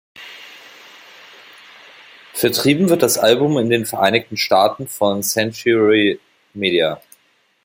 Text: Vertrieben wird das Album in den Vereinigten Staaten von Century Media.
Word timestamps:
Vertrieben 2.33 2.89
wird 2.89 3.03
das 3.03 3.19
Album 3.19 3.59
in 3.59 3.69
den 3.69 3.85
Vereinigten 3.85 4.35
Staaten 4.35 4.87
von 4.87 5.21
Century 5.21 6.19
Media. 6.55 6.99